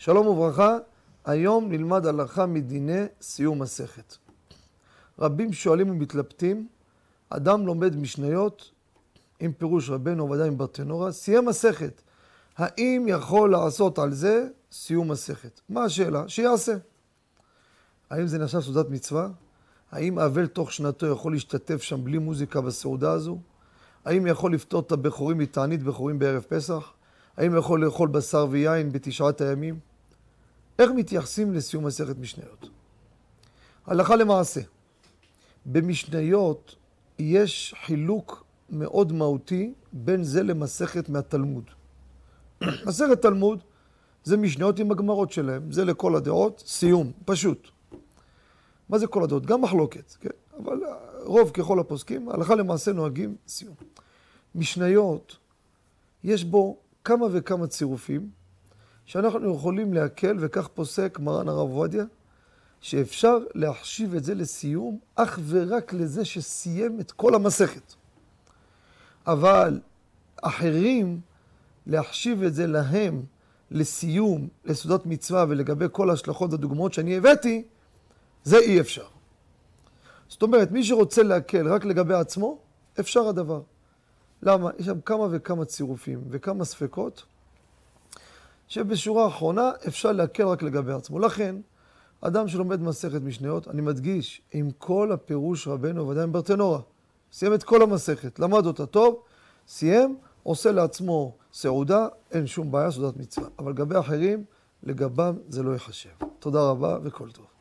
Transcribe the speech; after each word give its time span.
שלום 0.00 0.26
וברכה, 0.26 0.78
היום 1.24 1.68
נלמד 1.68 2.06
הלכה 2.06 2.46
מדיני 2.46 3.04
סיום 3.20 3.62
מסכת. 3.62 4.16
רבים 5.18 5.52
שואלים 5.52 5.90
ומתלבטים, 5.90 6.68
אדם 7.30 7.66
לומד 7.66 7.96
משניות 7.96 8.70
עם 9.40 9.52
פירוש 9.52 9.90
רבנו 9.90 10.22
עובדיה 10.22 10.44
עם 10.44 10.58
ברטנורה, 10.58 11.12
סיים 11.12 11.46
מסכת. 11.46 12.02
האם 12.56 13.06
יכול 13.08 13.50
לעשות 13.50 13.98
על 13.98 14.12
זה 14.12 14.48
סיום 14.72 15.10
מסכת? 15.10 15.60
מה 15.68 15.84
השאלה? 15.84 16.28
שיעשה. 16.28 16.76
האם 18.10 18.26
זה 18.26 18.38
נחשב 18.38 18.60
סעודת 18.60 18.90
מצווה? 18.90 19.28
האם 19.90 20.18
אבל 20.18 20.46
תוך 20.46 20.72
שנתו 20.72 21.06
יכול 21.06 21.32
להשתתף 21.32 21.82
שם 21.82 22.04
בלי 22.04 22.18
מוזיקה 22.18 22.60
בסעודה 22.60 23.12
הזו? 23.12 23.38
האם 24.04 24.26
יכול 24.26 24.54
לפתור 24.54 24.80
את 24.80 24.92
הבכורים 24.92 25.38
מתענית 25.38 25.82
בכורים 25.82 26.18
בערב 26.18 26.42
פסח? 26.48 26.92
האם 27.36 27.56
יכול 27.56 27.84
לאכול 27.84 28.08
בשר 28.08 28.46
ויין 28.50 28.92
בתשעת 28.92 29.40
הימים? 29.40 29.87
איך 30.78 30.90
מתייחסים 30.90 31.54
לסיום 31.54 31.86
מסכת 31.86 32.18
משניות? 32.18 32.68
הלכה 33.86 34.16
למעשה, 34.16 34.60
במשניות 35.66 36.76
יש 37.18 37.74
חילוק 37.86 38.44
מאוד 38.70 39.12
מהותי 39.12 39.72
בין 39.92 40.24
זה 40.24 40.42
למסכת 40.42 41.08
מהתלמוד. 41.08 41.64
מסכת 42.86 43.22
תלמוד 43.22 43.62
זה 44.24 44.36
משניות 44.36 44.78
עם 44.78 44.90
הגמרות 44.90 45.32
שלהם, 45.32 45.72
זה 45.72 45.84
לכל 45.84 46.16
הדעות, 46.16 46.62
סיום, 46.66 47.12
פשוט. 47.24 47.68
מה 48.88 48.98
זה 48.98 49.06
כל 49.06 49.24
הדעות? 49.24 49.46
גם 49.46 49.62
מחלוקת, 49.62 50.12
כן? 50.20 50.28
אבל 50.58 50.80
רוב 51.24 51.50
ככל 51.50 51.78
הפוסקים, 51.80 52.28
הלכה 52.28 52.54
למעשה 52.54 52.92
נוהגים 52.92 53.36
סיום. 53.48 53.74
משניות, 54.54 55.36
יש 56.24 56.44
בו 56.44 56.78
כמה 57.04 57.26
וכמה 57.32 57.66
צירופים, 57.66 58.30
שאנחנו 59.08 59.54
יכולים 59.54 59.94
להקל, 59.94 60.36
וכך 60.40 60.68
פוסק 60.68 61.18
מרן 61.20 61.48
הרב 61.48 61.58
עובדיה, 61.70 62.04
שאפשר 62.80 63.38
להחשיב 63.54 64.14
את 64.14 64.24
זה 64.24 64.34
לסיום 64.34 64.98
אך 65.14 65.38
ורק 65.46 65.92
לזה 65.92 66.24
שסיים 66.24 67.00
את 67.00 67.12
כל 67.12 67.34
המסכת. 67.34 67.94
אבל 69.26 69.80
אחרים, 70.42 71.20
להחשיב 71.86 72.42
את 72.42 72.54
זה 72.54 72.66
להם 72.66 73.22
לסיום, 73.70 74.48
לסעודת 74.64 75.06
מצווה 75.06 75.44
ולגבי 75.48 75.86
כל 75.92 76.10
ההשלכות 76.10 76.50
והדוגמאות 76.50 76.92
שאני 76.92 77.16
הבאתי, 77.16 77.64
זה 78.44 78.58
אי 78.58 78.80
אפשר. 78.80 79.06
זאת 80.28 80.42
אומרת, 80.42 80.70
מי 80.70 80.84
שרוצה 80.84 81.22
להקל 81.22 81.68
רק 81.68 81.84
לגבי 81.84 82.14
עצמו, 82.14 82.58
אפשר 83.00 83.28
הדבר. 83.28 83.60
למה? 84.42 84.70
יש 84.78 84.86
שם 84.86 85.00
כמה 85.00 85.28
וכמה 85.30 85.64
צירופים 85.64 86.20
וכמה 86.30 86.64
ספקות, 86.64 87.24
שבשורה 88.68 89.24
האחרונה 89.24 89.70
אפשר 89.88 90.12
להקל 90.12 90.46
רק 90.46 90.62
לגבי 90.62 90.92
עצמו. 90.92 91.18
לכן, 91.18 91.56
אדם 92.20 92.48
שלומד 92.48 92.82
מסכת 92.82 93.22
משניות, 93.22 93.68
אני 93.68 93.80
מדגיש, 93.80 94.42
עם 94.52 94.70
כל 94.78 95.12
הפירוש 95.12 95.68
רבנו 95.68 96.08
ודאי 96.08 96.22
עם 96.22 96.32
ברטנורה. 96.32 96.80
סיים 97.32 97.54
את 97.54 97.62
כל 97.62 97.82
המסכת, 97.82 98.38
למד 98.38 98.66
אותה 98.66 98.86
טוב, 98.86 99.22
סיים, 99.68 100.16
עושה 100.42 100.72
לעצמו 100.72 101.36
סעודה, 101.52 102.08
אין 102.30 102.46
שום 102.46 102.70
בעיה, 102.70 102.90
סעודת 102.90 103.16
מצווה. 103.16 103.48
אבל 103.58 103.72
לגבי 103.72 103.98
אחרים, 103.98 104.44
לגבם 104.82 105.36
זה 105.48 105.62
לא 105.62 105.70
ייחשב. 105.70 106.10
תודה 106.38 106.62
רבה 106.70 106.98
וכל 107.02 107.30
טוב. 107.30 107.57